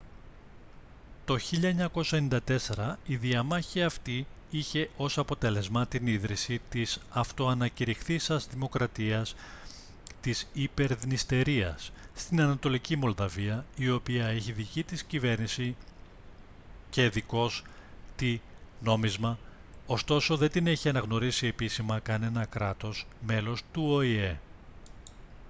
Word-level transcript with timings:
το 1.25 1.37
1994 2.45 2.95
η 3.07 3.15
διαμάχη 3.15 3.83
αυτή 3.83 4.27
είχε 4.49 4.89
ως 4.97 5.17
αποτέλεσμα 5.17 5.87
την 5.87 6.07
ίδρυση 6.07 6.61
της 6.69 6.99
αυτοανακυρηχθείσας 7.09 8.47
δημοκρατίας 8.47 9.35
της 10.21 10.47
υπερδνειστερίας 10.53 11.91
στην 12.13 12.41
ανατολική 12.41 12.95
μολδαβία 12.95 13.65
η 13.75 13.89
οποία 13.89 14.27
έχει 14.27 14.51
δική 14.51 14.83
της 14.83 15.03
κυβέρνηση 15.03 15.75
και 16.89 17.09
δικός 17.09 17.63
τη 18.15 18.39
νόμισμα 18.81 19.37
ωστόσο 19.85 20.37
δεν 20.37 20.51
την 20.51 20.67
έχει 20.67 20.89
αναγνωρίσει 20.89 21.47
επίσημα 21.47 21.99
κανένα 21.99 22.45
κράτος 22.45 23.07
μέλος 23.25 23.63
του 23.73 23.83
οηε 23.89 24.39